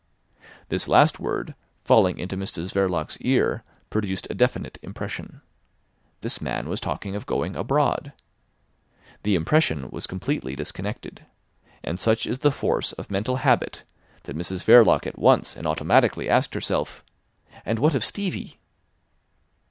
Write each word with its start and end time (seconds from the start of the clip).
This 0.69 0.87
last 0.87 1.19
word, 1.19 1.53
falling 1.83 2.17
into 2.17 2.35
Mrs 2.35 2.73
Verloc's 2.73 3.19
ear, 3.21 3.63
produced 3.91 4.25
a 4.31 4.33
definite 4.33 4.79
impression. 4.81 5.41
This 6.21 6.41
man 6.41 6.67
was 6.67 6.79
talking 6.79 7.15
of 7.15 7.27
going 7.27 7.55
abroad. 7.55 8.11
The 9.21 9.35
impression 9.35 9.91
was 9.91 10.07
completely 10.07 10.55
disconnected; 10.55 11.27
and 11.83 11.99
such 11.99 12.25
is 12.25 12.39
the 12.39 12.49
force 12.49 12.93
of 12.93 13.11
mental 13.11 13.35
habit 13.35 13.83
that 14.23 14.35
Mrs 14.35 14.63
Verloc 14.65 15.05
at 15.05 15.19
once 15.19 15.55
and 15.55 15.67
automatically 15.67 16.27
asked 16.27 16.55
herself: 16.55 17.03
"And 17.63 17.77
what 17.77 17.93
of 17.93 18.03
Stevie?" 18.03 18.59